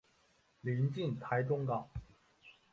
[0.61, 1.87] 临近台中港。